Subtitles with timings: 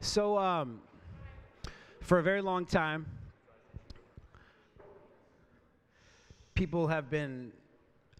[0.00, 0.80] So, um,
[2.02, 3.04] for a very long time,
[6.54, 7.50] people have been,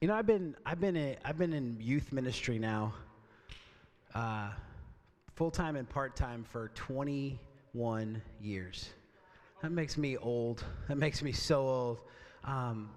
[0.01, 2.95] you know, I've been, I've been, a, I've been in youth ministry now,
[4.13, 4.51] uh,
[5.37, 8.91] full time and part time for 21 years.
[9.63, 10.65] That makes me old.
[10.89, 12.01] That makes me so old.
[12.43, 12.91] Um,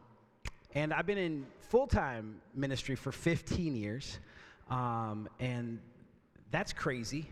[0.73, 4.17] and I've been in full time ministry for 15 years.
[4.71, 5.77] Um, and
[6.49, 7.27] that's crazy.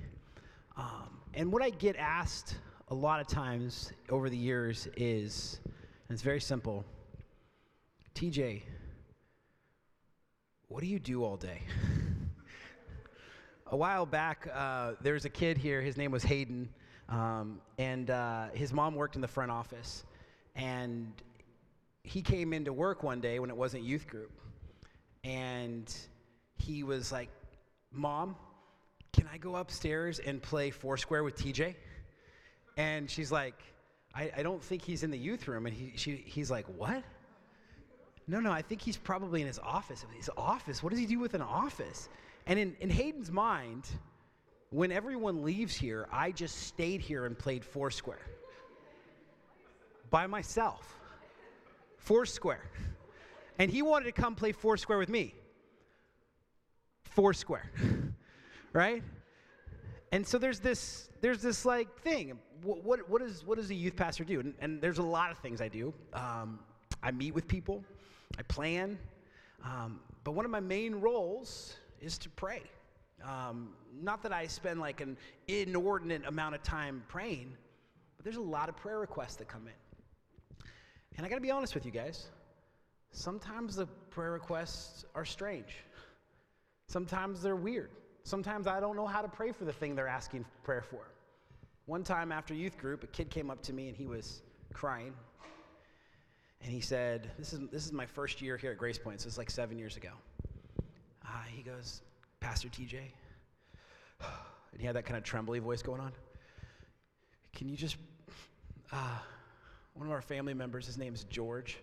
[0.80, 2.56] Um, and what I get asked
[2.88, 6.86] a lot of times over the years is, and it's very simple
[8.16, 8.62] TJ,
[10.70, 11.62] what do you do all day?
[13.68, 16.70] a while back, uh, there was a kid here, his name was Hayden,
[17.10, 20.06] um, and uh, his mom worked in the front office.
[20.56, 21.12] And
[22.04, 24.32] he came into work one day when it wasn't youth group.
[25.26, 25.94] And
[26.58, 27.30] he was like,
[27.92, 28.36] Mom,
[29.14, 31.76] can I go upstairs and play Foursquare with TJ?
[32.78, 33.56] And she's like,
[34.14, 35.66] I, I don't think he's in the youth room.
[35.66, 37.04] And he, she, he's like, What?
[38.28, 40.06] No, no, I think he's probably in his office.
[40.16, 40.84] His office?
[40.84, 42.10] What does he do with an office?
[42.46, 43.88] And in, in Hayden's mind,
[44.70, 48.22] when everyone leaves here, I just stayed here and played Foursquare
[50.12, 51.00] by myself.
[51.98, 52.70] Foursquare.
[53.58, 55.34] And he wanted to come play Foursquare with me.
[57.04, 57.72] Foursquare.
[58.74, 59.04] right?
[60.12, 62.38] And so there's this, there's this like thing.
[62.64, 64.40] What, what, what, is, what does a youth pastor do?
[64.40, 65.94] And, and there's a lot of things I do.
[66.14, 66.60] Um,
[67.02, 67.84] I meet with people,
[68.38, 68.98] I plan,
[69.64, 72.62] um, but one of my main roles is to pray.
[73.24, 73.70] Um,
[74.02, 77.54] not that I spend like an inordinate amount of time praying,
[78.18, 80.66] but there's a lot of prayer requests that come in.
[81.18, 82.28] And I got to be honest with you guys.
[83.12, 85.78] Sometimes the prayer requests are strange.
[86.88, 87.90] Sometimes they're weird.
[88.30, 91.00] Sometimes I don't know how to pray for the thing they're asking prayer for.
[91.88, 95.16] One time after youth group, a kid came up to me and he was crying.
[96.62, 99.20] And he said, This is, this is my first year here at Grace Point.
[99.20, 100.12] So it's like seven years ago.
[101.26, 102.04] Uh, he goes,
[102.40, 102.98] Pastor TJ,
[104.22, 106.12] and he had that kind of trembly voice going on.
[107.56, 107.98] Can you just,
[108.92, 109.18] uh,
[109.96, 111.80] one of our family members, his name's George,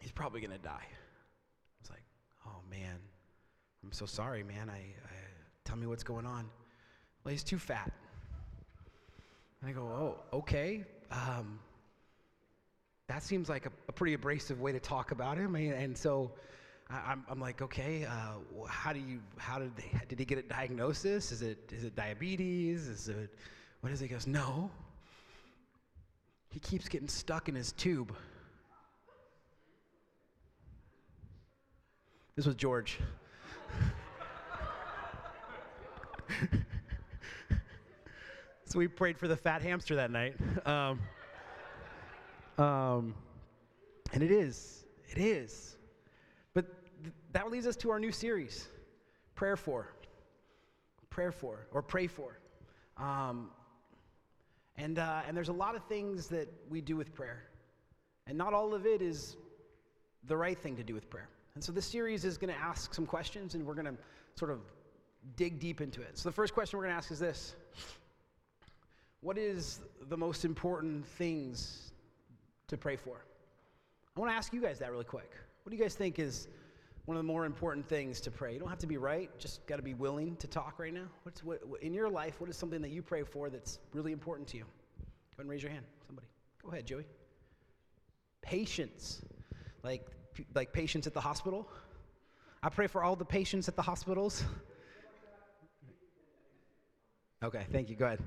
[0.00, 0.84] he's probably going to die.
[0.84, 2.04] I was like,
[2.46, 2.98] oh man,
[3.84, 4.68] I'm so sorry, man.
[4.70, 5.10] I, I,
[5.64, 6.48] tell me what's going on.
[7.24, 7.92] Well, he's too fat.
[9.60, 10.84] And I go, oh, okay.
[11.10, 11.58] Um,
[13.08, 15.54] that seems like a, a, pretty abrasive way to talk about him.
[15.54, 16.32] And so
[16.90, 20.38] I, am I'm like, okay, uh, how do you, how did they, did he get
[20.38, 21.32] a diagnosis?
[21.32, 22.86] Is it, is it diabetes?
[22.86, 23.34] Is it,
[23.80, 24.08] what is it?
[24.08, 24.70] He goes, no.
[26.50, 28.14] He keeps getting stuck in his tube.
[32.36, 32.98] This was George.
[38.64, 40.34] So we prayed for the fat hamster that night.
[40.66, 41.00] Um,
[42.58, 43.14] um,
[44.12, 45.76] and it is, it is.
[46.54, 46.66] But
[47.02, 48.68] th- that leads us to our new series
[49.34, 49.88] prayer for.
[51.10, 52.38] Prayer for, or pray for.
[52.96, 53.50] Um,
[54.76, 57.44] and, uh, and there's a lot of things that we do with prayer.
[58.26, 59.36] And not all of it is
[60.24, 61.28] the right thing to do with prayer.
[61.58, 63.96] And so this series is going to ask some questions, and we're going to
[64.36, 64.60] sort of
[65.34, 66.16] dig deep into it.
[66.16, 67.56] So the first question we're going to ask is this
[69.22, 71.90] What is the most important things
[72.68, 73.24] to pray for?
[74.16, 75.32] I want to ask you guys that really quick.
[75.64, 76.46] What do you guys think is
[77.06, 78.52] one of the more important things to pray?
[78.52, 81.08] You don't have to be right, just got to be willing to talk right now.
[81.24, 82.40] What's what, in your life?
[82.40, 84.62] What is something that you pray for that's really important to you?
[84.62, 85.86] Go ahead and raise your hand.
[86.06, 86.28] Somebody.
[86.62, 87.06] Go ahead, Joey.
[88.42, 89.22] Patience.
[89.82, 90.06] Like
[90.54, 91.68] like patients at the hospital.
[92.62, 94.44] I pray for all the patients at the hospitals.
[97.42, 97.96] Okay, thank you.
[97.96, 98.20] Go ahead.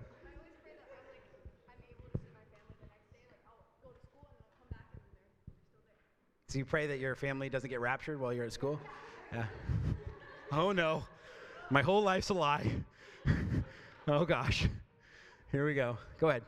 [6.48, 8.78] So you pray that your family doesn't get raptured while you're at school?
[9.32, 9.46] Yeah.
[10.52, 11.04] Oh no.
[11.70, 12.70] My whole life's a lie.
[14.08, 14.68] oh gosh.
[15.52, 15.98] Here we go.
[16.20, 16.44] Go ahead.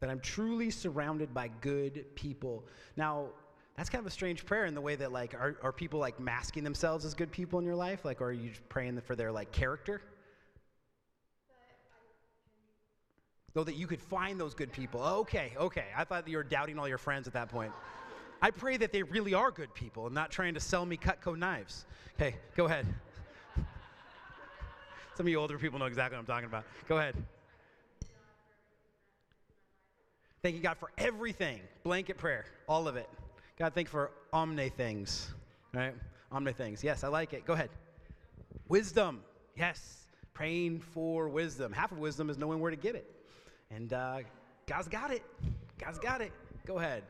[0.00, 2.64] That I'm truly surrounded by good people.
[2.96, 3.28] Now,
[3.76, 6.18] that's kind of a strange prayer in the way that like are, are people like
[6.20, 8.04] masking themselves as good people in your life?
[8.04, 10.02] Like are you praying for their like character?
[13.54, 15.02] Though that you could find those good people.
[15.02, 15.86] Okay okay.
[15.96, 17.72] I thought you were doubting all your friends at that point.
[18.42, 21.34] I pray that they really are good people and not trying to sell me cutco
[21.34, 21.86] knives.
[22.16, 22.86] Okay go ahead.
[25.14, 26.64] Some of you older people know exactly what i'm talking about.
[26.86, 27.16] Go ahead
[30.42, 33.08] thank you god for everything blanket prayer all of it
[33.60, 35.28] God, thank you for omni things.
[35.74, 35.92] right?
[36.32, 36.82] Omni things.
[36.82, 37.44] Yes, I like it.
[37.44, 37.68] Go ahead.
[38.68, 39.20] Wisdom.
[39.54, 40.06] Yes.
[40.32, 41.70] praying for wisdom.
[41.70, 43.04] Half of wisdom is knowing where to get it.
[43.70, 44.20] And uh,
[44.66, 45.22] God's got it.
[45.78, 46.32] God's got it.
[46.66, 47.02] Go ahead.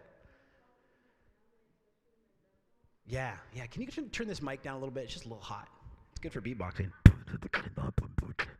[3.07, 3.67] Yeah, yeah.
[3.67, 5.05] Can you turn this mic down a little bit?
[5.05, 5.69] It's just a little hot.
[6.11, 6.91] It's good for beatboxing.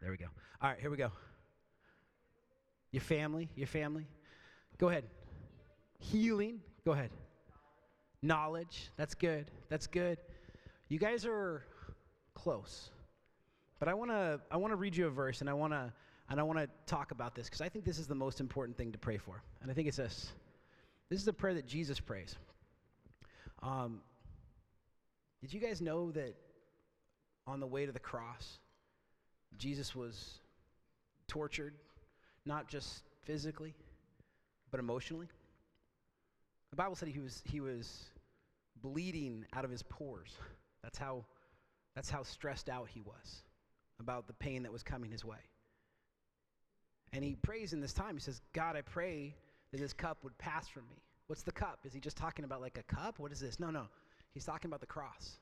[0.01, 0.27] There we go.
[0.63, 1.11] All right, here we go.
[2.93, 4.07] Your family, your family.
[4.81, 5.05] Go ahead.
[5.99, 6.61] Healing.
[6.87, 7.11] Go ahead.
[8.23, 8.91] Knowledge.
[8.97, 9.51] That's good.
[9.69, 10.17] That's good.
[10.89, 11.67] You guys are
[12.33, 12.89] close.
[13.79, 15.93] But I want to I want to read you a verse and I want to
[16.31, 18.79] and I want to talk about this because I think this is the most important
[18.79, 19.43] thing to pray for.
[19.61, 20.33] And I think it's this.
[21.11, 22.37] This is a prayer that Jesus prays.
[23.63, 24.01] Um,
[25.43, 26.37] did you guys know that
[27.47, 28.61] on the way to the cross,
[29.59, 30.41] Jesus was
[31.29, 31.75] tortured,
[32.47, 33.75] not just physically,
[34.71, 35.29] but emotionally?
[36.71, 38.05] The Bible said he was, he was
[38.81, 40.33] bleeding out of his pores.
[40.83, 41.25] That's how,
[41.95, 43.43] that's how stressed out he was
[43.99, 45.39] about the pain that was coming his way.
[47.13, 48.15] And he prays in this time.
[48.15, 49.35] He says, God, I pray
[49.73, 51.03] that this cup would pass from me.
[51.27, 51.81] What's the cup?
[51.85, 53.19] Is he just talking about like a cup?
[53.19, 53.61] What is this?
[53.61, 53.87] No, no.
[54.33, 55.39] He's talking about the cross.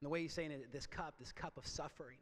[0.00, 2.18] And the way he's saying it, this cup, this cup of suffering.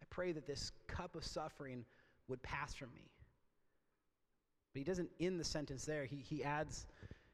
[0.00, 1.84] I pray that this cup of suffering
[2.28, 3.10] would pass from me.
[4.78, 6.04] But he doesn't end the sentence there.
[6.04, 6.86] He, he adds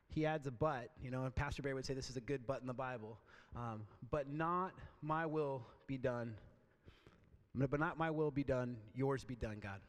[0.09, 2.47] he adds a but, you know, and Pastor Barry would say this is a good
[2.47, 3.19] but in the Bible.
[3.55, 6.37] Um, but not my will be done.
[7.55, 9.81] But not my will be done, yours be done, God.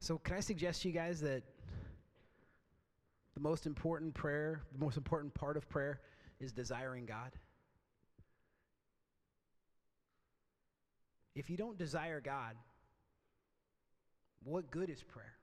[0.00, 1.44] So, can I suggest to you guys that
[3.34, 6.00] the most important prayer, the most important part of prayer
[6.40, 7.30] is desiring God?
[11.36, 12.56] If you don't desire God,
[14.42, 15.34] what good is prayer?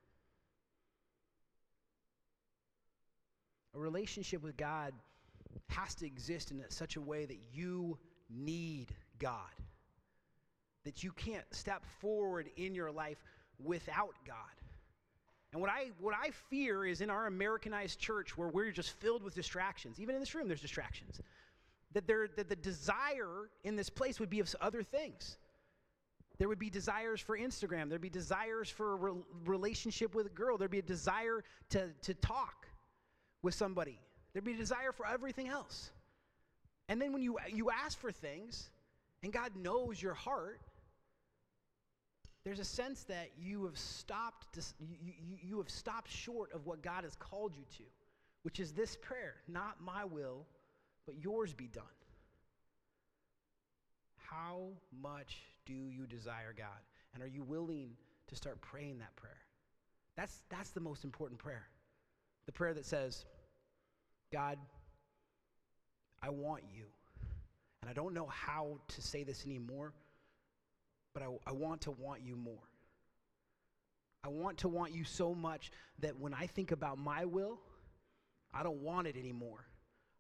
[3.77, 4.91] A relationship with God
[5.68, 7.97] has to exist in such a way that you
[8.29, 8.88] need
[9.19, 9.51] God.
[10.83, 13.24] That you can't step forward in your life
[13.63, 14.35] without God.
[15.53, 19.21] And what I, what I fear is in our Americanized church where we're just filled
[19.21, 21.21] with distractions, even in this room, there's distractions,
[21.94, 25.38] that, there, that the desire in this place would be of other things.
[26.39, 27.89] There would be desires for Instagram.
[27.89, 30.57] There'd be desires for a re- relationship with a girl.
[30.57, 32.66] There'd be a desire to, to talk
[33.42, 34.00] with somebody.
[34.34, 35.92] There'd be a desire for everything else.
[36.89, 38.69] And then when you, you ask for things
[39.24, 40.62] and God knows your heart,
[42.44, 46.81] there's a sense that you have stopped you, you, you have stopped short of what
[46.81, 47.84] God has called you to,
[48.44, 50.45] which is this prayer, not my will,
[51.06, 51.84] but yours be done.
[54.16, 54.69] How
[55.01, 56.68] much do you desire God?
[57.13, 57.89] And are you willing
[58.28, 59.39] to start praying that prayer?
[60.16, 61.68] That's, that's the most important prayer.
[62.47, 63.25] The prayer that says,
[64.33, 64.57] God,
[66.21, 66.85] I want you.
[67.81, 69.94] And I don't know how to say this anymore,
[71.13, 72.63] but I, I want to want you more.
[74.23, 77.59] I want to want you so much that when I think about my will,
[78.53, 79.65] I don't want it anymore.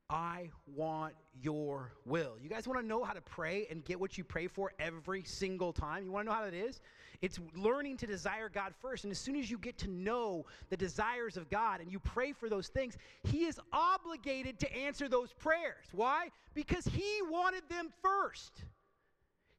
[0.09, 2.37] I want your will.
[2.41, 5.23] You guys want to know how to pray and get what you pray for every
[5.23, 6.05] single time?
[6.05, 6.79] You want to know how that is?
[7.21, 9.03] It's learning to desire God first.
[9.03, 12.31] And as soon as you get to know the desires of God and you pray
[12.31, 15.85] for those things, He is obligated to answer those prayers.
[15.91, 16.29] Why?
[16.53, 18.63] Because He wanted them first.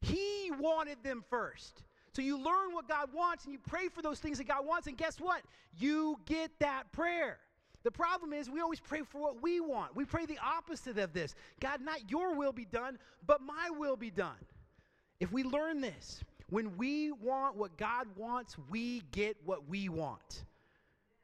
[0.01, 1.83] He wanted them first.
[2.13, 4.87] So you learn what God wants and you pray for those things that God wants,
[4.87, 5.43] and guess what?
[5.79, 7.39] You get that prayer.
[7.85, 9.95] The problem is we always pray for what we want.
[9.95, 13.97] We pray the opposite of this God, not your will be done, but my will
[13.97, 14.37] be done.
[15.21, 20.45] If we learn this, when we want what God wants, we get what we want.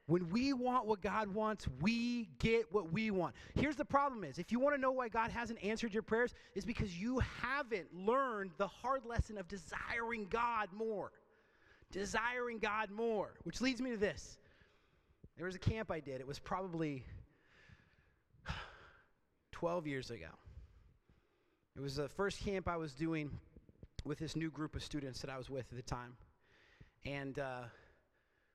[0.06, 3.34] When we want what God wants, we get what we want.
[3.54, 6.34] Here's the problem is, if you want to know why God hasn't answered your prayers,
[6.54, 11.10] is because you haven't learned the hard lesson of desiring God more.
[11.90, 14.36] Desiring God more, which leads me to this.
[15.36, 16.20] There was a camp I did.
[16.20, 17.04] It was probably
[19.52, 20.28] 12 years ago.
[21.76, 23.30] It was the first camp I was doing
[24.04, 26.16] with this new group of students that I was with at the time.
[27.04, 27.62] And uh,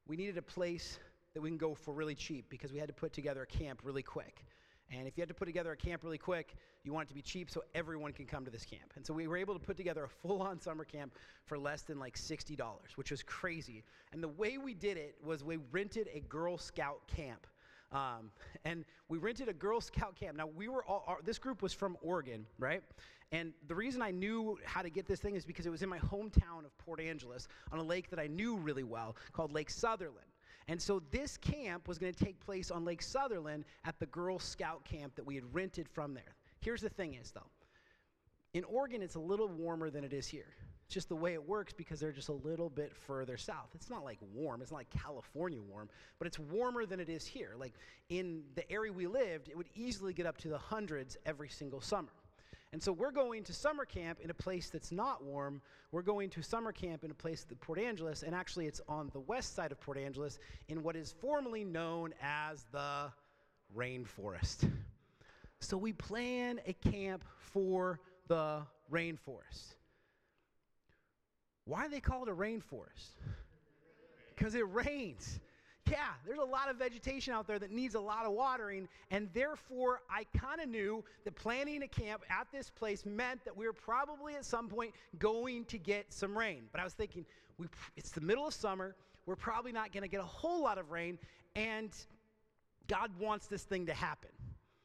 [0.07, 1.00] we needed a place
[1.33, 3.81] that we can go for really cheap because we had to put together a camp
[3.83, 4.45] really quick.
[4.91, 7.13] And if you had to put together a camp really quick, you want it to
[7.13, 8.93] be cheap so everyone can come to this camp.
[8.96, 11.13] And so we were able to put together a full on summer camp
[11.46, 12.58] for less than like $60,
[12.96, 13.84] which was crazy.
[14.12, 17.46] And the way we did it was we rented a Girl Scout camp.
[17.91, 18.31] Um,
[18.65, 20.38] and we rented a Girl Scout camp.
[20.38, 22.81] Now, we were all, our, this group was from Oregon, right?
[23.31, 25.89] And the reason I knew how to get this thing is because it was in
[25.89, 29.69] my hometown of Port Angeles on a lake that I knew really well called Lake
[29.69, 30.25] Sutherland.
[30.69, 34.38] And so this camp was going to take place on Lake Sutherland at the Girl
[34.38, 36.35] Scout camp that we had rented from there.
[36.59, 37.49] Here's the thing is though.
[38.53, 40.53] In Oregon it's a little warmer than it is here.
[40.85, 43.69] It's just the way it works because they're just a little bit further south.
[43.73, 47.25] It's not like warm, it's not like California warm, but it's warmer than it is
[47.25, 47.55] here.
[47.57, 47.73] Like
[48.09, 51.81] in the area we lived, it would easily get up to the hundreds every single
[51.81, 52.09] summer.
[52.71, 55.61] And so we're going to summer camp in a place that's not warm.
[55.91, 59.09] We're going to summer camp in a place at Port Angeles, and actually it's on
[59.11, 63.11] the west side of Port Angeles in what is formerly known as the
[63.75, 64.69] rainforest.
[65.61, 68.61] So we plan a camp for the
[68.91, 69.75] rainforest.
[71.65, 73.17] Why do they call it a rainforest?
[74.35, 75.39] Because it rains.
[75.89, 79.29] Yeah, there's a lot of vegetation out there that needs a lot of watering, and
[79.34, 83.65] therefore I kind of knew that planning a camp at this place meant that we
[83.65, 86.63] were probably at some point going to get some rain.
[86.72, 87.25] But I was thinking,
[87.58, 87.67] we,
[87.98, 90.91] it's the middle of summer, we're probably not going to get a whole lot of
[90.91, 91.17] rain,
[91.55, 91.91] and
[92.88, 94.31] God wants this thing to happen.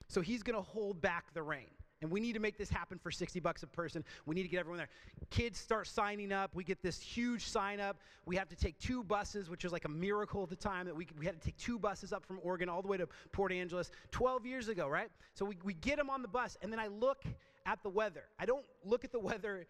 [0.09, 1.74] So He's going to hold back the rain.
[2.05, 4.05] And we need to make this happen for 60 bucks a person.
[4.27, 4.91] We need to get everyone there.
[5.31, 6.55] Kids start signing up.
[6.55, 7.97] We get this huge sign up.
[8.27, 10.95] We have to take two buses, which was like a miracle at the time that
[10.95, 13.53] we, we had to take two buses up from Oregon all the way to Port
[13.53, 15.09] Angeles 12 years ago, right?
[15.33, 17.23] So we, we get them on the bus, and then I look
[17.65, 18.25] at the weather.
[18.39, 19.67] I don't look at the weather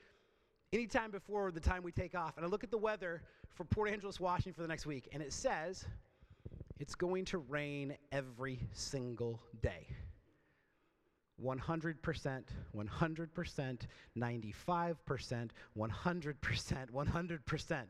[0.73, 2.37] anytime before the time we take off.
[2.37, 3.23] And I look at the weather
[3.55, 5.85] for Port Angeles, Washington for the next week, and it says
[6.81, 9.87] it's going to rain every single day.
[11.43, 12.43] 100%,
[12.77, 13.79] 100%,
[14.17, 17.83] 95%, 100%, 100%.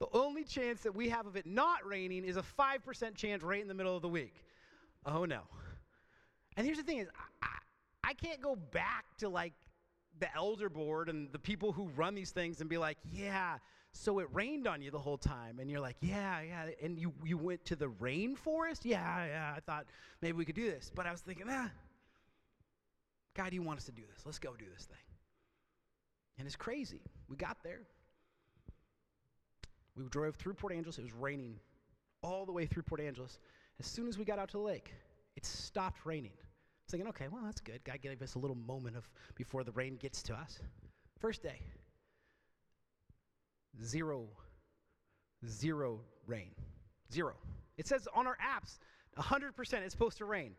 [0.00, 3.62] The only chance that we have of it not raining is a 5% chance right
[3.62, 4.44] in the middle of the week.
[5.06, 5.42] Oh no.
[6.56, 7.08] And here's the thing is
[7.42, 7.46] I,
[8.10, 9.54] I, can't go back to like
[10.18, 13.58] the elder board and the people who run these things and be like, yeah,
[13.92, 15.58] so it rained on you the whole time.
[15.58, 16.66] And you're like, yeah, yeah.
[16.82, 18.80] And you, you went to the rainforest?
[18.84, 19.54] Yeah, yeah.
[19.56, 19.86] I thought
[20.20, 20.90] maybe we could do this.
[20.94, 21.70] But I was thinking, ah,
[23.36, 24.24] God, you want us to do this.
[24.24, 24.96] Let's go do this thing.
[26.38, 27.00] And it's crazy.
[27.28, 27.80] We got there.
[29.96, 30.98] We drove through Port Angeles.
[30.98, 31.56] It was raining
[32.22, 33.38] all the way through Port Angeles.
[33.78, 34.92] As soon as we got out to the lake,
[35.36, 36.32] it stopped raining.
[36.32, 37.82] I was thinking, okay, well, that's good.
[37.84, 40.58] God gave us a little moment of before the rain gets to us.
[41.20, 41.60] First day,
[43.82, 44.28] zero,
[45.46, 46.50] zero rain.
[47.12, 47.34] Zero.
[47.78, 48.78] It says on our apps,
[49.18, 50.52] 100% it's supposed to rain.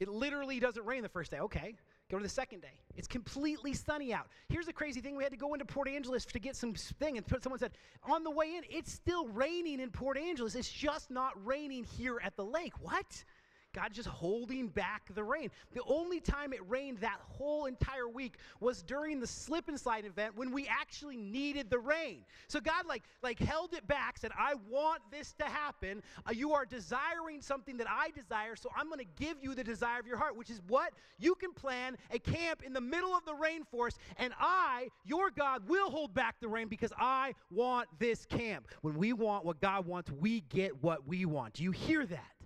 [0.00, 1.38] It literally doesn't rain the first day.
[1.38, 1.74] Okay.
[2.12, 2.78] Go to the second day.
[2.94, 4.26] It's completely sunny out.
[4.50, 7.16] Here's the crazy thing we had to go into Port Angeles to get some thing,
[7.16, 10.54] and someone said, on the way in, it's still raining in Port Angeles.
[10.54, 12.74] It's just not raining here at the lake.
[12.82, 13.24] What?
[13.72, 15.50] God just holding back the rain.
[15.74, 20.04] The only time it rained that whole entire week was during the slip and slide
[20.04, 22.24] event when we actually needed the rain.
[22.48, 26.02] So God like like held it back, said, "I want this to happen.
[26.26, 29.64] Uh, you are desiring something that I desire, so I'm going to give you the
[29.64, 33.14] desire of your heart, which is what you can plan a camp in the middle
[33.14, 37.88] of the rainforest, and I, your God, will hold back the rain because I want
[37.98, 38.68] this camp.
[38.82, 41.54] When we want what God wants, we get what we want.
[41.54, 42.41] Do you hear that?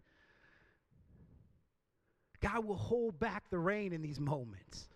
[2.46, 4.88] God will hold back the rain in these moments.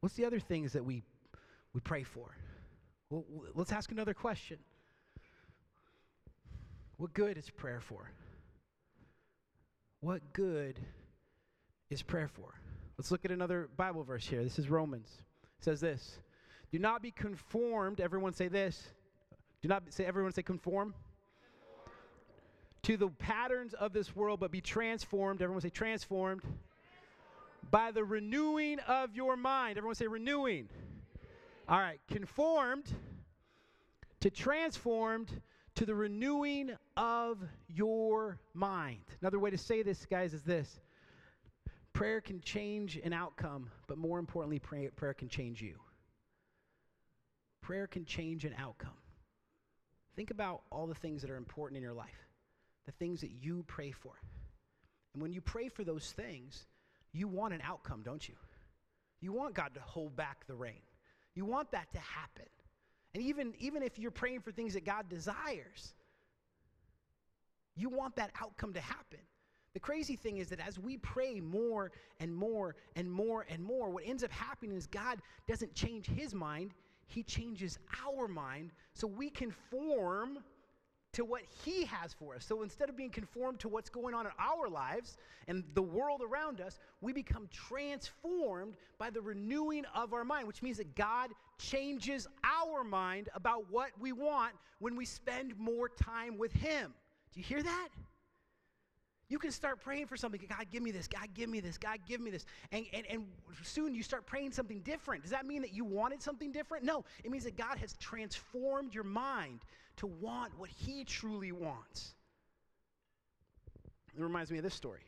[0.00, 1.02] What's the other things that we,
[1.74, 2.34] we pray for?
[3.10, 4.58] Well, let's ask another question.
[6.96, 8.10] What good is prayer for?
[10.00, 10.80] What good
[11.90, 12.54] is prayer for?
[12.96, 14.42] Let's look at another Bible verse here.
[14.42, 15.08] This is Romans.
[15.58, 16.18] It says this
[16.70, 18.00] Do not be conformed.
[18.00, 18.88] Everyone say this.
[19.60, 20.94] Do not say, everyone say conform
[22.84, 25.40] to the patterns of this world, but be transformed.
[25.40, 26.42] Everyone say transformed.
[26.42, 27.70] transformed.
[27.70, 29.78] By the renewing of your mind.
[29.78, 30.68] Everyone say renewing.
[31.68, 32.92] All right, conformed
[34.20, 35.40] to transformed
[35.76, 39.04] to the renewing of your mind.
[39.20, 40.80] Another way to say this, guys, is this
[41.92, 45.78] prayer can change an outcome, but more importantly, pray, prayer can change you.
[47.60, 48.90] Prayer can change an outcome.
[50.16, 52.21] Think about all the things that are important in your life
[52.86, 54.12] the things that you pray for.
[55.14, 56.66] And when you pray for those things,
[57.12, 58.34] you want an outcome, don't you?
[59.20, 60.82] You want God to hold back the rain.
[61.34, 62.46] You want that to happen.
[63.14, 65.94] And even, even if you're praying for things that God desires,
[67.76, 69.20] you want that outcome to happen.
[69.74, 73.90] The crazy thing is that as we pray more and more and more and more,
[73.90, 76.72] what ends up happening is God doesn't change his mind,
[77.06, 80.38] he changes our mind so we can conform
[81.12, 82.44] to what He has for us.
[82.44, 86.22] So instead of being conformed to what's going on in our lives and the world
[86.22, 91.30] around us, we become transformed by the renewing of our mind, which means that God
[91.58, 96.94] changes our mind about what we want when we spend more time with Him.
[97.34, 97.88] Do you hear that?
[99.28, 100.40] You can start praying for something.
[100.46, 101.08] God, give me this.
[101.08, 101.78] God, give me this.
[101.78, 102.44] God, give me this.
[102.70, 103.24] And, and, and
[103.62, 105.22] soon you start praying something different.
[105.22, 106.84] Does that mean that you wanted something different?
[106.84, 107.04] No.
[107.24, 109.60] It means that God has transformed your mind
[109.96, 112.14] to want what He truly wants.
[114.16, 115.00] It reminds me of this story.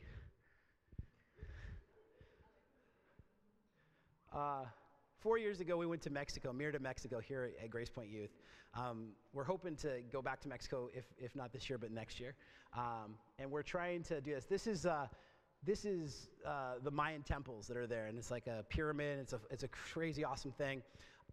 [4.33, 4.65] Uh,
[5.19, 8.31] four years ago, we went to Mexico, Mérida, Mexico, here at Grace Point Youth.
[8.73, 12.19] Um, we're hoping to go back to Mexico, if, if not this year, but next
[12.19, 12.33] year.
[12.75, 14.45] Um, and we're trying to do this.
[14.45, 15.07] This is, uh,
[15.63, 19.19] this is uh, the Mayan temples that are there, and it's like a pyramid.
[19.19, 20.81] It's a, it's a crazy, awesome thing.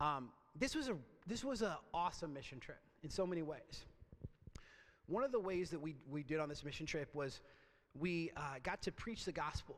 [0.00, 0.28] Um,
[0.58, 3.84] this was a this was an awesome mission trip in so many ways.
[5.06, 7.40] One of the ways that we, we did on this mission trip was
[7.98, 9.76] we uh, got to preach the gospel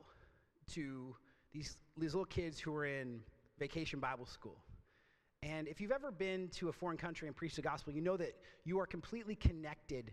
[0.72, 1.14] to
[1.52, 3.20] these, these little kids who were in
[3.58, 4.58] vacation Bible school.
[5.42, 8.16] And if you've ever been to a foreign country and preached the gospel, you know
[8.16, 10.12] that you are completely connected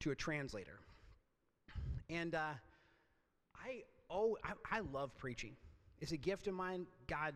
[0.00, 0.80] to a translator.
[2.10, 2.52] And uh,
[3.54, 5.56] I, oh, I, I love preaching.
[6.00, 6.86] It's a gift of mine.
[7.06, 7.34] God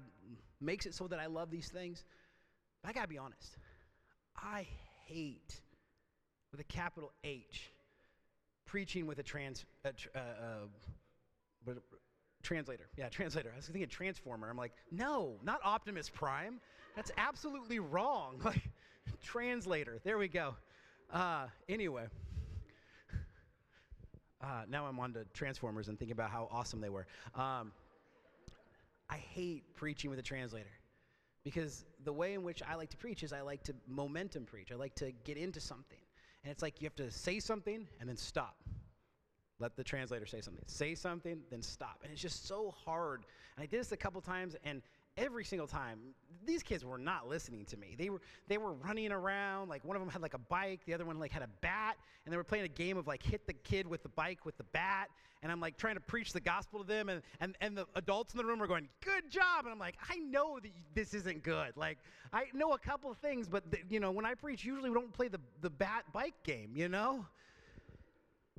[0.60, 2.04] makes it so that I love these things.
[2.82, 3.56] But I gotta be honest,
[4.36, 4.66] I
[5.10, 5.60] hate,
[6.50, 7.70] with a capital H,
[8.66, 11.72] preaching with a trans, uh, uh,
[12.42, 12.88] translator.
[12.96, 13.50] Yeah, translator.
[13.52, 14.48] I was thinking transformer.
[14.48, 16.60] I'm like, no, not Optimus Prime.
[16.96, 18.40] That's absolutely wrong.
[18.44, 18.62] Like,
[19.22, 19.98] translator.
[20.04, 20.54] There we go.
[21.12, 22.04] Uh, anyway.
[24.42, 27.06] Uh, now I'm on to Transformers and thinking about how awesome they were.
[27.34, 27.72] Um,
[29.10, 30.70] I hate preaching with a translator
[31.44, 34.70] because the way in which I like to preach is I like to momentum preach.
[34.72, 35.98] I like to get into something.
[36.44, 38.56] And it's like you have to say something and then stop.
[39.58, 40.64] Let the translator say something.
[40.66, 42.00] Say something, then stop.
[42.02, 43.24] And it's just so hard.
[43.56, 44.80] And I did this a couple times, and
[45.16, 45.98] every single time
[46.44, 47.94] these kids were not listening to me.
[47.98, 50.94] They were they were running around like one of them had like a bike the
[50.94, 53.46] other one like had a bat and they were playing a game of like hit
[53.46, 55.08] the kid with the bike with the bat
[55.42, 58.32] and i'm like trying to preach the gospel to them and and, and the adults
[58.34, 61.42] in the room are going good job and i'm like i know that this isn't
[61.42, 61.76] good.
[61.76, 61.98] Like
[62.32, 65.12] i know a couple things but the, you know when i preach usually we don't
[65.12, 67.24] play the, the bat bike game you know?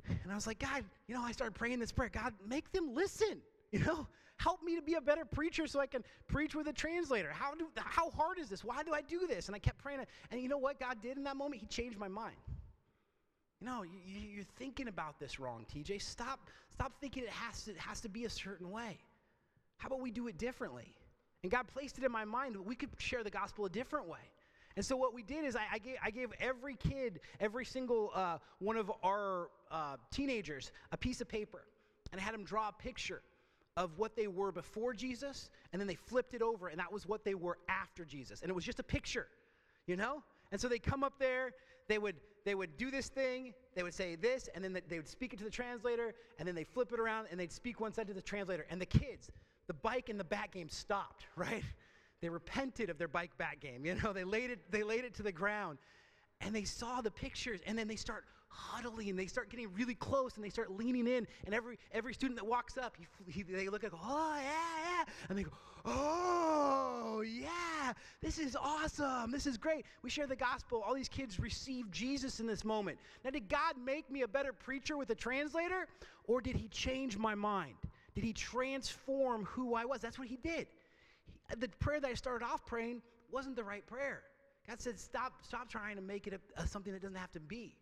[0.08, 2.10] And i was like god you know i started praying this prayer.
[2.10, 4.08] God make them listen you know
[4.42, 7.30] help me to be a better preacher so I can preach with a translator.
[7.32, 8.64] How, do, how hard is this?
[8.64, 9.48] Why do I do this?
[9.48, 10.00] And I kept praying.
[10.32, 11.62] And you know what God did in that moment?
[11.62, 12.36] He changed my mind.
[13.60, 16.02] You know, you, are thinking about this wrong, TJ.
[16.02, 18.98] Stop, stop thinking it has, to, it has to be a certain way.
[19.78, 20.96] How about we do it differently?
[21.44, 24.08] And God placed it in my mind that we could share the gospel a different
[24.08, 24.32] way.
[24.76, 28.12] And so what we did is I, I, gave, I gave, every kid, every single
[28.16, 31.66] uh, one of our uh, teenagers, a piece of paper,
[32.12, 33.22] and I had them draw a picture
[33.82, 37.08] of what they were before Jesus, and then they flipped it over, and that was
[37.08, 38.42] what they were after Jesus.
[38.42, 39.26] And it was just a picture,
[39.88, 40.22] you know?
[40.52, 41.54] And so they come up there,
[41.88, 42.16] they would
[42.46, 45.38] they would do this thing, they would say this, and then they would speak it
[45.40, 48.14] to the translator, and then they flip it around and they'd speak one side to
[48.14, 48.66] the translator.
[48.70, 49.30] And the kids,
[49.68, 51.64] the bike and the bat game stopped, right?
[52.22, 53.84] They repented of their bike bat game.
[53.86, 55.80] You know, they laid it, they laid it to the ground.
[56.40, 59.96] And they saw the pictures, and then they start huddling and they start getting really
[59.96, 63.44] close and they start leaning in and every every student that walks up he, he,
[63.44, 64.44] they look like oh yeah
[64.84, 65.52] yeah and they go
[65.86, 69.86] oh yeah this is awesome this is great.
[70.04, 70.84] We share the gospel.
[70.86, 72.98] All these kids receive jesus in this moment.
[73.24, 75.88] Now did god make me a better preacher with a translator
[76.26, 77.76] or did he change my mind?
[78.14, 80.02] Did he transform who i was?
[80.02, 80.68] That's what he did.
[81.26, 84.24] He, the prayer that i started off praying wasn't the right prayer.
[84.68, 87.40] God said stop stop trying to make it a, a, something that doesn't have to
[87.40, 87.76] be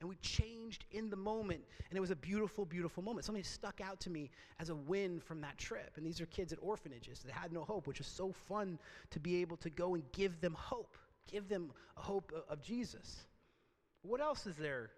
[0.00, 1.62] and we changed in the moment.
[1.88, 3.24] And it was a beautiful, beautiful moment.
[3.24, 4.30] Something stuck out to me
[4.60, 5.92] as a win from that trip.
[5.96, 8.78] And these are kids at orphanages that had no hope, which is so fun
[9.10, 10.96] to be able to go and give them hope,
[11.30, 13.26] give them a hope of Jesus.
[14.02, 14.90] What else is there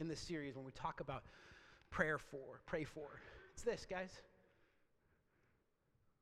[0.00, 1.24] in this series when we talk about
[1.90, 3.20] prayer for, pray for?
[3.52, 4.10] It's this, guys.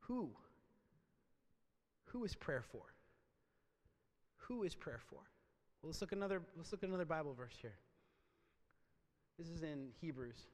[0.01, 0.31] Who?
[2.07, 2.83] Who is prayer for?
[4.49, 5.21] Who is prayer for?
[5.81, 7.77] Well, let's look another let's look at another Bible verse here.
[9.41, 10.49] This is in Hebrews.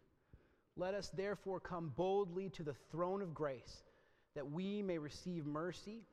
[0.76, 3.82] Let us therefore come boldly to the throne of grace
[4.36, 6.04] that we may receive mercy,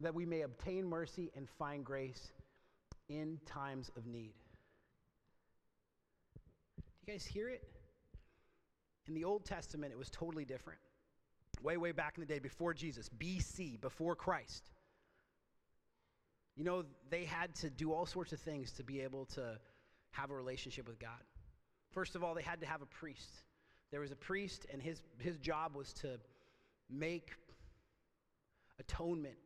[0.00, 2.30] that we may obtain mercy and find grace
[3.08, 4.34] in times of need.
[6.76, 7.62] Do you guys hear it?
[9.08, 10.80] In the Old Testament, it was totally different.
[11.62, 14.72] Way, way back in the day, before Jesus, BC, before Christ.
[16.54, 19.58] You know, they had to do all sorts of things to be able to
[20.10, 21.22] have a relationship with God.
[21.96, 23.40] First of all, they had to have a priest.
[23.90, 26.18] There was a priest, and his, his job was to
[26.90, 27.30] make
[28.78, 29.38] atonement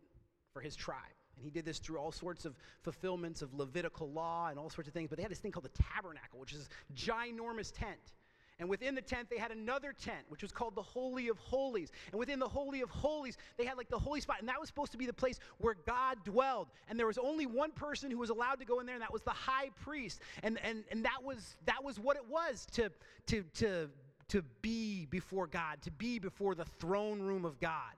[0.53, 1.15] for his tribe.
[1.37, 4.89] And he did this through all sorts of fulfillments of Levitical law and all sorts
[4.89, 5.09] of things.
[5.09, 8.01] But they had this thing called the tabernacle, which is ginormous tent.
[8.61, 11.91] And within the tent, they had another tent, which was called the Holy of Holies.
[12.13, 14.37] And within the Holy of Holies, they had like the holy spot.
[14.41, 16.69] And that was supposed to be the place where God dwelled.
[16.89, 19.13] And there was only one person who was allowed to go in there, and that
[19.13, 20.21] was the high priest.
[20.43, 22.93] And, and, and that, was, that was what it was to,
[23.29, 23.89] to, to,
[24.29, 27.95] to be before God, to be before the throne room of God.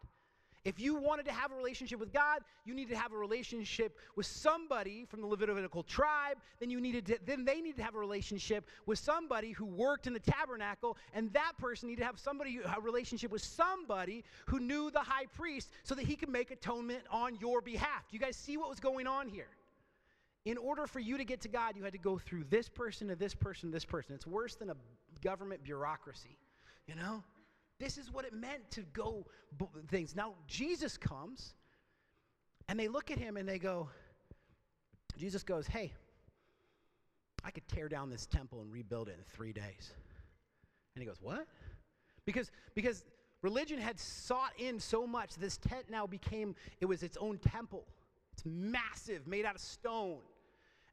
[0.65, 3.99] If you wanted to have a relationship with God, you needed to have a relationship
[4.15, 6.39] with somebody from the Levitical tribe.
[6.61, 10.07] Then you needed to, then they needed to have a relationship with somebody who worked
[10.07, 14.61] in the tabernacle, and that person needed to have somebody a relationship with somebody who
[14.61, 18.09] knew the high priest, so that he could make atonement on your behalf.
[18.09, 19.49] Do you guys see what was going on here?
[20.45, 23.09] In order for you to get to God, you had to go through this person
[23.09, 24.15] to this person to this person.
[24.15, 24.77] It's worse than a
[25.23, 26.37] government bureaucracy,
[26.87, 27.25] you know.
[27.83, 29.27] This is what it meant to go
[29.59, 30.15] b- things.
[30.15, 31.55] Now, Jesus comes
[32.69, 33.89] and they look at him and they go,
[35.19, 35.93] Jesus goes, Hey,
[37.43, 39.95] I could tear down this temple and rebuild it in three days.
[40.95, 41.49] And he goes, What?
[42.25, 43.03] Because, because
[43.43, 47.85] religion had sought in so much, this tent now became, it was its own temple.
[48.33, 50.21] It's massive, made out of stone.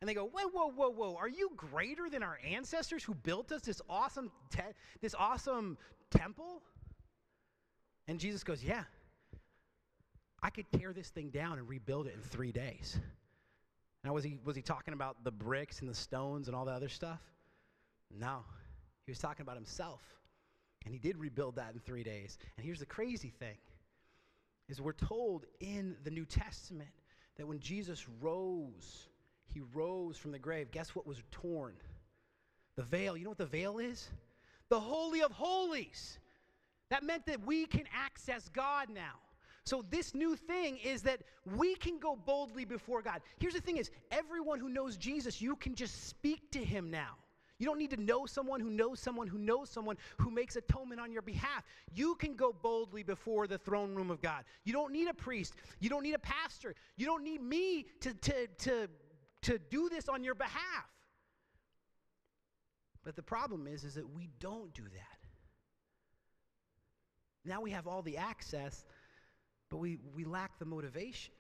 [0.02, 1.15] And they go, whoa, whoa, whoa, whoa!
[1.17, 4.62] Are you greater than our ancestors who built us this awesome, te-
[5.02, 5.78] this awesome
[6.10, 6.63] temple?
[8.10, 8.84] And Jesus goes, Yeah,
[10.41, 13.00] I could tear this thing down and rebuild it in three days.
[14.04, 16.72] Now, was he, was he talking about the bricks and the stones and all the
[16.72, 17.22] other stuff?
[18.10, 18.39] No.
[19.06, 20.02] He was talking about himself.
[20.86, 22.39] And he did rebuild that in three days.
[22.58, 23.58] And here's the crazy thing
[24.69, 26.89] is we're told in the New Testament
[27.38, 29.08] that when Jesus rose,
[29.54, 30.72] he rose from the grave.
[30.72, 31.76] Guess what was torn?
[32.76, 33.15] The veil.
[33.15, 34.10] You know what the veil is?
[34.69, 36.17] The Holy of Holies.
[36.89, 39.19] That meant that we can access God now.
[39.63, 41.21] So this new thing is that
[41.56, 43.21] we can go boldly before God.
[43.38, 47.17] Here's the thing is everyone who knows Jesus, you can just speak to him now.
[47.60, 51.02] You don't need to know someone who knows someone who knows someone who makes atonement
[51.02, 51.65] on your behalf.
[51.93, 54.45] You can go boldly before the throne room of God.
[54.63, 55.54] You don't need a priest.
[55.82, 56.73] You don't need a pastor.
[56.95, 58.89] You don't need me to, to, to,
[59.41, 60.88] to do this on your behalf.
[63.04, 65.29] But the problem is, is that we don't do that.
[67.45, 68.86] Now we have all the access,
[69.69, 71.34] but we, we lack the motivation.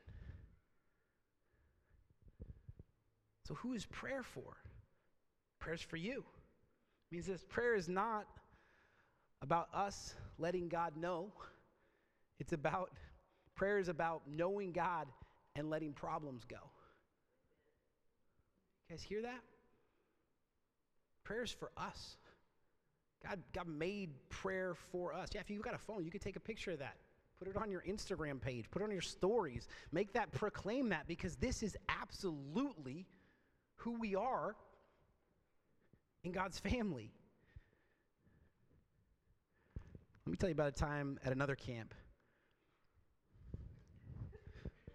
[3.47, 4.57] So, who is prayer for?
[5.59, 6.19] Prayer's for you.
[6.19, 8.27] It means this prayer is not
[9.41, 11.31] about us letting God know.
[12.39, 12.91] It's about,
[13.55, 15.07] prayer is about knowing God
[15.55, 16.57] and letting problems go.
[18.87, 19.41] You guys hear that?
[21.23, 22.17] Prayer is for us.
[23.27, 25.29] God, God made prayer for us.
[25.33, 26.95] Yeah, if you've got a phone, you can take a picture of that.
[27.37, 29.67] Put it on your Instagram page, put it on your stories.
[29.91, 33.05] Make that, proclaim that, because this is absolutely
[33.75, 34.55] who we are
[36.23, 37.11] in God's family.
[40.25, 41.93] Let me tell you about a time at another camp.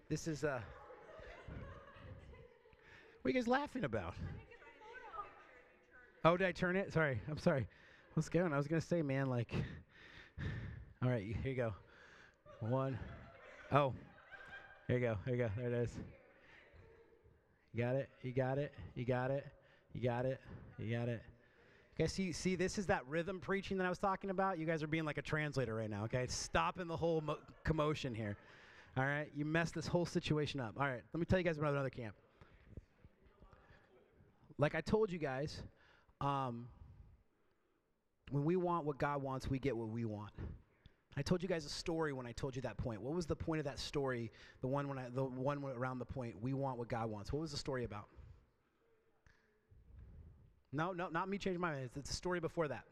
[0.08, 0.60] This is, uh,
[3.22, 4.14] what are you guys laughing about?
[6.26, 6.92] Oh, did I turn it?
[6.92, 7.66] Sorry, I'm sorry.
[8.14, 8.52] What's going?
[8.52, 9.52] I was gonna say, man, like,
[11.02, 11.74] all right, here you go.
[12.60, 12.96] One.
[13.72, 13.92] Oh,
[14.86, 15.16] here you go.
[15.24, 15.50] Here you go.
[15.56, 15.90] There it is.
[17.72, 18.08] You got it.
[18.22, 18.72] You got it.
[18.94, 19.44] You got it.
[19.92, 20.40] You got it.
[20.78, 21.22] You got it.
[21.96, 24.60] Okay, see, see, this is that rhythm preaching that I was talking about.
[24.60, 26.04] You guys are being like a translator right now.
[26.04, 28.36] Okay, stopping the whole mo- commotion here.
[28.96, 30.74] All right, you messed this whole situation up.
[30.78, 32.14] All right, let me tell you guys about another camp.
[34.56, 35.62] Like I told you guys,
[36.20, 36.68] um,
[38.30, 40.32] when we want what God wants, we get what we want.
[41.16, 43.00] I told you guys a story when I told you that point.
[43.00, 44.32] What was the point of that story?
[44.60, 47.32] The one when I, the one around the point, we want what God wants.
[47.32, 48.08] What was the story about?
[50.72, 51.90] No, no, not me changing my mind.
[51.94, 52.84] It's, a story before that.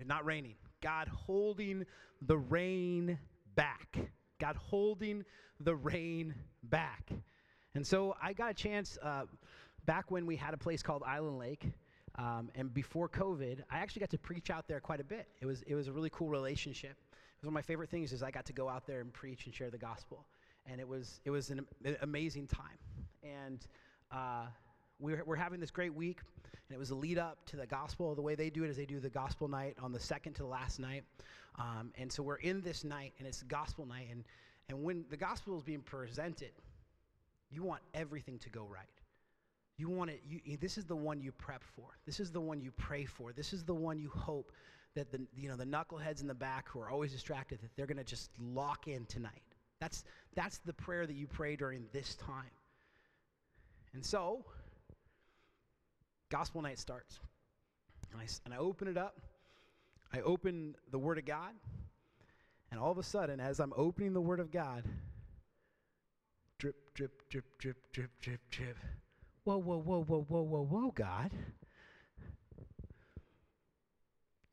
[0.00, 0.56] It's not raining.
[0.80, 1.86] God holding
[2.20, 3.16] the rain
[3.54, 3.96] back.
[4.40, 5.24] God holding
[5.60, 7.12] the rain back.
[7.76, 9.26] And so I got a chance uh,
[9.86, 11.70] back when we had a place called Island Lake.
[12.16, 15.28] Um, and before COVID, I actually got to preach out there quite a bit.
[15.40, 16.90] It was, it was a really cool relationship.
[16.90, 19.12] It was one of my favorite things is I got to go out there and
[19.12, 20.26] preach and share the gospel.
[20.66, 21.66] And it was, it was an
[22.02, 22.78] amazing time.
[23.22, 23.66] And
[24.12, 24.46] uh,
[25.00, 28.14] we're, we're having this great week, and it was a lead up to the gospel.
[28.14, 30.42] The way they do it is they do the gospel night on the second to
[30.42, 31.02] the last night.
[31.58, 34.08] Um, and so we're in this night, and it's gospel night.
[34.10, 34.24] And,
[34.68, 36.52] and when the gospel is being presented,
[37.50, 38.86] you want everything to go right.
[39.78, 41.86] You want it, you, this is the one you prep for.
[42.06, 43.32] This is the one you pray for.
[43.32, 44.52] This is the one you hope
[44.94, 47.86] that the, you know, the knuckleheads in the back who are always distracted, that they're
[47.86, 49.42] going to just lock in tonight.
[49.80, 50.04] That's,
[50.34, 52.50] that's the prayer that you pray during this time.
[53.94, 54.44] And so,
[56.30, 57.18] gospel night starts.
[58.12, 59.20] And I, and I open it up.
[60.12, 61.52] I open the Word of God.
[62.70, 64.84] And all of a sudden, as I'm opening the Word of God,
[66.58, 68.76] drip, drip, drip, drip, drip, drip, drip.
[69.44, 71.30] Whoa, whoa, whoa, whoa, whoa, whoa, whoa, God.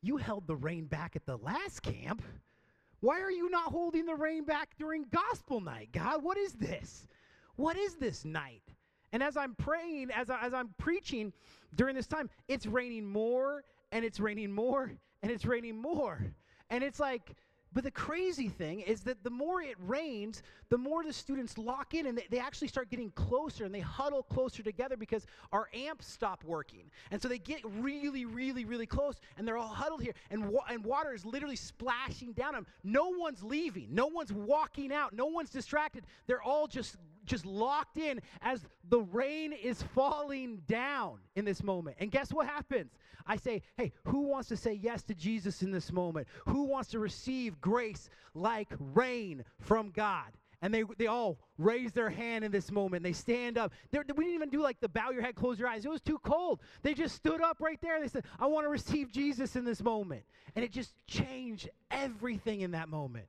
[0.02, 2.24] You held the rain back at the last camp.
[3.02, 6.24] Why are you not holding the rain back during gospel night, God?
[6.24, 7.08] What is this?
[7.56, 8.64] What is this night?
[9.12, 11.34] And as I'm praying, as, I, as I'm preaching
[11.76, 16.34] during this time, it's raining more and it's raining more and it's raining more.
[16.70, 17.36] And it's like,
[17.72, 21.94] but the crazy thing is that the more it rains, the more the students lock
[21.94, 25.70] in and they, they, actually start getting closer and they huddle closer together because our
[25.74, 26.90] amps stop working.
[27.12, 30.14] And so they get really, really, really close and they're all huddled here.
[30.32, 32.66] And, wa- and water is literally splashing down them.
[32.84, 36.06] No one's leaving, no one's walking out, no one's distracted.
[36.26, 36.98] They're all just
[37.30, 41.98] just locked in as the rain is falling down in this moment.
[42.00, 42.92] And guess what happens?
[43.26, 46.28] I say, hey, who wants to say yes to Jesus in this moment?
[46.48, 50.32] Who wants to receive grace like rain from God?
[50.62, 53.04] And they, they all raise their hand in this moment.
[53.04, 53.72] They stand up.
[53.92, 55.86] They're, we didn't even do like the bow your head, close your eyes.
[55.86, 56.60] It was too cold.
[56.82, 59.82] They just stood up right there they said, I want to receive Jesus in this
[59.82, 60.24] moment.
[60.56, 63.28] And it just changed everything in that moment.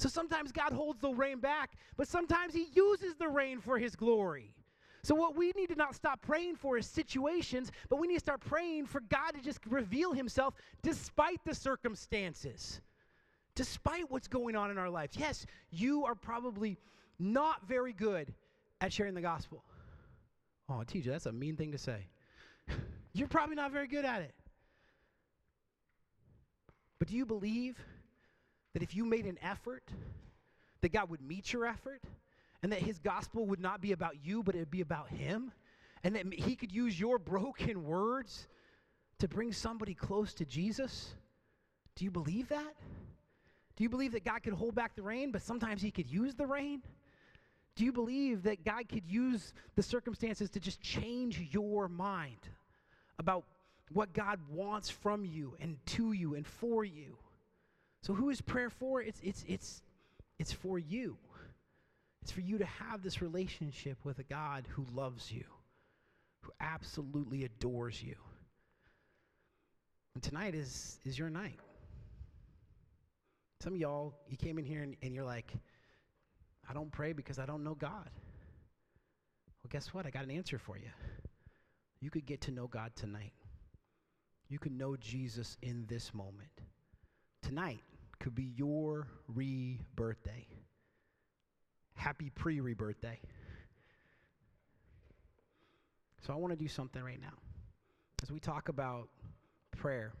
[0.00, 3.94] So sometimes God holds the rain back, but sometimes He uses the rain for His
[3.94, 4.54] glory.
[5.02, 8.20] So, what we need to not stop praying for is situations, but we need to
[8.20, 12.80] start praying for God to just reveal Himself despite the circumstances,
[13.54, 15.18] despite what's going on in our lives.
[15.18, 16.78] Yes, you are probably
[17.18, 18.32] not very good
[18.80, 19.62] at sharing the gospel.
[20.70, 22.06] Oh, TJ, that's a mean thing to say.
[23.12, 24.34] You're probably not very good at it.
[26.98, 27.78] But do you believe
[28.72, 29.84] that if you made an effort,
[30.80, 32.02] that God would meet your effort,
[32.62, 35.52] and that His gospel would not be about you, but it would be about Him,
[36.04, 38.48] and that He could use your broken words
[39.18, 41.14] to bring somebody close to Jesus?
[41.94, 42.74] Do you believe that?
[43.76, 46.34] Do you believe that God could hold back the rain, but sometimes He could use
[46.34, 46.82] the rain?
[47.76, 52.40] Do you believe that God could use the circumstances to just change your mind
[53.18, 53.44] about
[53.92, 57.16] what God wants from you and to you and for you?
[58.02, 59.02] So who is prayer for?
[59.02, 59.82] It's it's it's
[60.38, 61.16] it's for you.
[62.22, 65.44] It's for you to have this relationship with a God who loves you,
[66.42, 68.16] who absolutely adores you.
[70.14, 71.58] And tonight is is your night.
[73.62, 75.52] Some of y'all, you came in here and, and you're like,
[76.68, 78.08] I don't pray because I don't know God.
[79.62, 80.06] Well, guess what?
[80.06, 80.88] I got an answer for you.
[82.00, 83.34] You could get to know God tonight.
[84.48, 86.50] You can know Jesus in this moment.
[87.42, 87.82] Tonight,
[88.20, 90.46] could be your re birthday.
[91.94, 93.18] Happy pre re birthday.
[96.20, 97.32] So I want to do something right now.
[98.22, 99.08] As we talk about
[99.76, 100.12] prayer,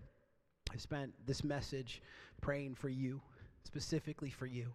[0.72, 2.02] I spent this message
[2.40, 3.20] praying for you,
[3.64, 4.72] specifically for you,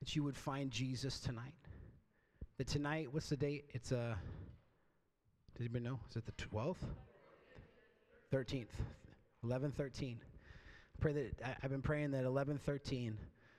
[0.00, 1.54] that you would find Jesus tonight.
[2.58, 3.64] That tonight, what's the date?
[3.70, 3.98] It's a.
[3.98, 4.14] Uh,
[5.54, 5.98] does anybody know?
[6.10, 6.76] Is it the 12th?
[8.32, 8.68] 13th.
[9.42, 10.20] 11 13
[11.00, 13.14] pray that I, have been praying that 11:13,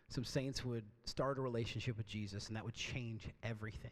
[0.07, 3.91] some saints would start a relationship with Jesus, and that would change everything.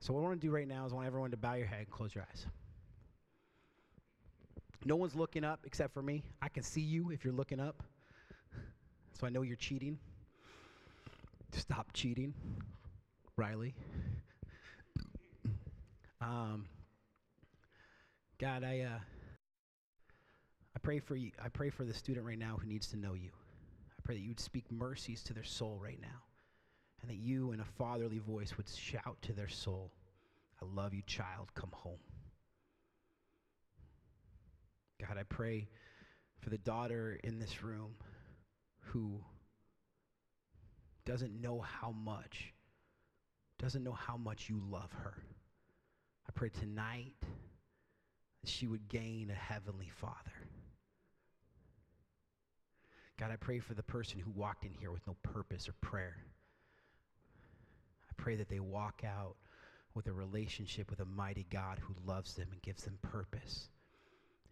[0.00, 1.66] So what I want to do right now is I want everyone to bow your
[1.66, 2.46] head and close your eyes.
[4.84, 6.22] No one's looking up except for me.
[6.42, 7.82] I can see you if you're looking up.
[9.18, 9.98] So I know you're cheating.
[11.52, 12.34] Stop cheating,
[13.36, 13.74] Riley.
[16.20, 16.66] Um,
[18.38, 18.80] God, I.
[18.80, 18.98] Uh,
[20.84, 21.32] pray for you.
[21.42, 23.30] I pray for the student right now who needs to know you.
[23.90, 26.22] I pray that you would speak mercies to their soul right now.
[27.00, 29.90] And that you, in a fatherly voice, would shout to their soul,
[30.62, 31.48] I love you, child.
[31.54, 31.98] Come home.
[35.00, 35.68] God, I pray
[36.38, 37.94] for the daughter in this room
[38.80, 39.20] who
[41.06, 42.52] doesn't know how much,
[43.58, 45.14] doesn't know how much you love her.
[46.28, 50.32] I pray tonight that she would gain a heavenly father.
[53.18, 56.16] God, I pray for the person who walked in here with no purpose or prayer.
[58.10, 59.36] I pray that they walk out
[59.94, 63.68] with a relationship with a mighty God who loves them and gives them purpose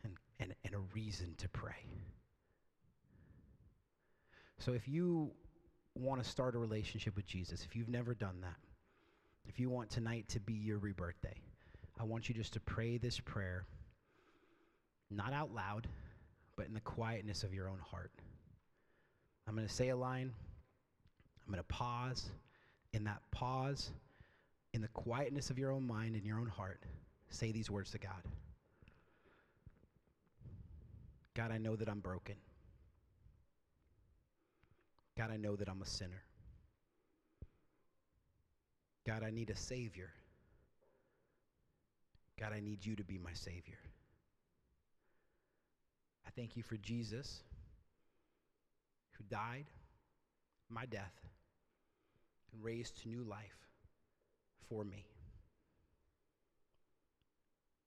[0.05, 1.87] and, and, and a reason to pray.
[4.59, 5.33] So if you
[5.97, 8.57] want to start a relationship with Jesus, if you've never done that,
[9.47, 11.35] if you want tonight to be your rebirthday,
[11.99, 13.67] I want you just to pray this prayer,
[15.11, 15.89] not out loud,
[16.57, 18.13] but in the quietness of your own heart.
[19.53, 20.33] I'm going to say a line.
[21.47, 22.31] I'm going to pause.
[22.95, 23.91] In that pause,
[24.73, 26.81] in the quietness of your own mind and your own heart,
[27.29, 28.23] say these words to God
[31.35, 32.37] God, I know that I'm broken.
[35.19, 36.23] God, I know that I'm a sinner.
[39.07, 40.09] God, I need a Savior.
[42.41, 43.79] God, I need you to be my Savior.
[46.27, 47.43] I thank you for Jesus
[49.17, 49.67] who died
[50.69, 51.15] my death
[52.53, 53.69] and raised to new life
[54.69, 55.07] for me.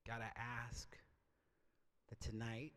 [0.07, 0.95] God, I ask
[2.09, 2.73] that tonight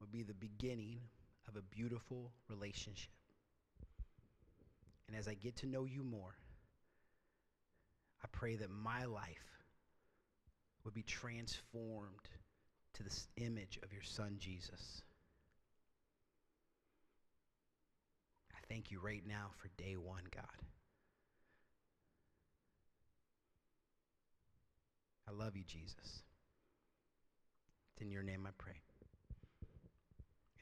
[0.00, 1.00] would be the beginning
[1.46, 3.12] of a beautiful relationship.
[5.06, 6.34] And as I get to know you more,
[8.22, 9.58] I pray that my life
[10.84, 12.28] would be transformed
[12.94, 15.02] to this image of your son, Jesus.
[18.68, 20.44] Thank you right now for day one, God.
[25.28, 26.22] I love you, Jesus.
[27.92, 28.80] It's in your name I pray.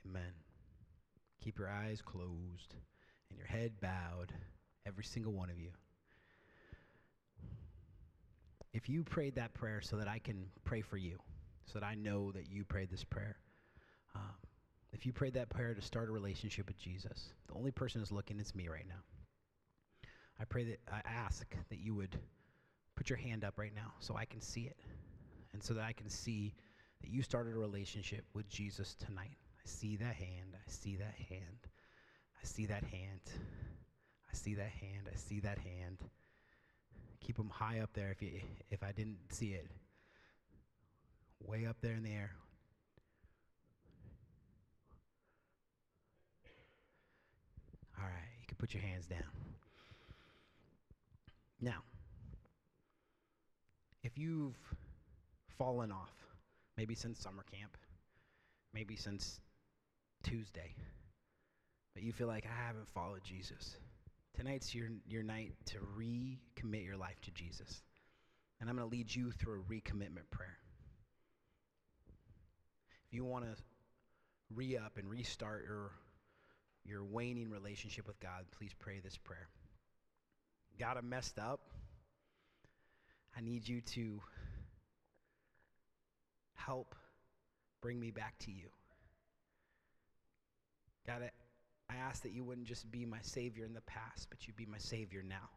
[0.08, 0.32] Amen.
[1.42, 2.74] Keep your eyes closed
[3.30, 4.32] and your head bowed,
[4.86, 5.70] every single one of you.
[8.72, 11.18] If you prayed that prayer so that I can pray for you,
[11.66, 13.36] so that I know that you prayed this prayer,
[14.14, 14.34] um,
[14.92, 18.12] if you prayed that prayer to start a relationship with Jesus, the only person who's
[18.12, 19.02] looking is me right now.
[20.40, 22.18] I pray that I ask that you would
[22.94, 24.78] put your hand up right now so I can see it
[25.52, 26.54] and so that I can see
[27.00, 29.36] that you started a relationship with Jesus tonight.
[29.58, 30.54] I see that hand.
[30.54, 31.58] I see that hand.
[32.42, 33.20] I see that hand.
[34.30, 35.08] I see that hand.
[35.12, 35.98] I see that hand.
[37.20, 39.68] Keep them high up there if you if I didn't see it.
[41.40, 42.32] Way up there in the air.
[47.98, 48.06] All
[48.58, 49.22] put your hands down.
[51.60, 51.82] Now,
[54.02, 54.56] if you've
[55.58, 56.12] fallen off,
[56.76, 57.76] maybe since summer camp,
[58.72, 59.40] maybe since
[60.22, 60.74] Tuesday,
[61.94, 63.76] but you feel like I haven't followed Jesus,
[64.36, 67.82] tonight's your, your night to recommit your life to Jesus.
[68.60, 70.58] And I'm going to lead you through a recommitment prayer.
[73.06, 73.62] If you want to
[74.54, 75.90] re up and restart your,
[76.88, 79.48] your waning relationship with God, please pray this prayer.
[80.78, 81.60] God, I'm messed up.
[83.36, 84.20] I need you to
[86.54, 86.94] help
[87.80, 88.68] bring me back to you.
[91.06, 94.46] God, I, I ask that you wouldn't just be my Savior in the past, but
[94.46, 95.50] you'd be my Savior now.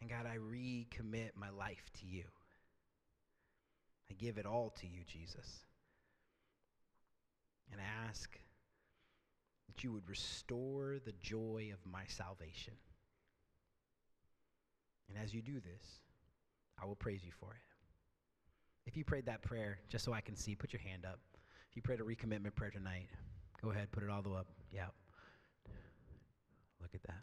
[0.00, 2.24] And God, I recommit my life to you.
[4.10, 5.60] I give it all to you, Jesus.
[7.72, 8.38] And I ask
[9.66, 12.74] that you would restore the joy of my salvation.
[15.08, 16.00] And as you do this,
[16.80, 17.60] I will praise you for it.
[18.86, 21.18] If you prayed that prayer, just so I can see, put your hand up.
[21.70, 23.08] If you prayed a recommitment prayer tonight,
[23.62, 24.46] go ahead, put it all the way up.
[24.72, 24.86] Yeah.
[26.80, 27.22] Look at that.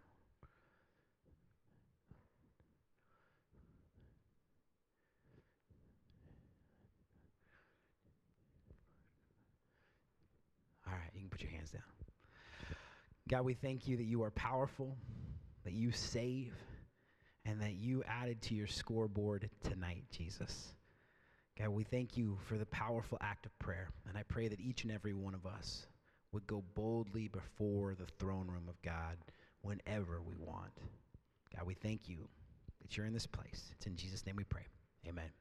[10.87, 11.81] All right, you can put your hands down.
[13.31, 14.97] God, we thank you that you are powerful,
[15.63, 16.53] that you save,
[17.45, 20.73] and that you added to your scoreboard tonight, Jesus.
[21.57, 24.83] God, we thank you for the powerful act of prayer, and I pray that each
[24.83, 25.87] and every one of us
[26.33, 29.17] would go boldly before the throne room of God
[29.61, 30.73] whenever we want.
[31.55, 32.27] God, we thank you
[32.81, 33.71] that you're in this place.
[33.71, 34.65] It's in Jesus' name we pray.
[35.07, 35.40] Amen.